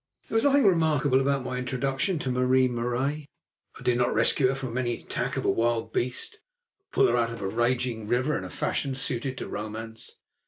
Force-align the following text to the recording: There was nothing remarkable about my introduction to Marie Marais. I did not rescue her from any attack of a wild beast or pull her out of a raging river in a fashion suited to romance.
There 0.27 0.35
was 0.35 0.45
nothing 0.45 0.65
remarkable 0.65 1.21
about 1.21 1.43
my 1.43 1.59
introduction 1.59 2.17
to 2.17 2.31
Marie 2.31 2.67
Marais. 2.67 3.27
I 3.79 3.83
did 3.83 3.99
not 3.99 4.15
rescue 4.15 4.47
her 4.47 4.55
from 4.55 4.75
any 4.75 4.95
attack 4.97 5.37
of 5.37 5.45
a 5.45 5.51
wild 5.51 5.93
beast 5.93 6.37
or 6.79 6.85
pull 6.91 7.07
her 7.07 7.15
out 7.15 7.29
of 7.29 7.43
a 7.43 7.47
raging 7.47 8.07
river 8.07 8.35
in 8.35 8.43
a 8.43 8.49
fashion 8.49 8.95
suited 8.95 9.37
to 9.37 9.47
romance. 9.47 10.15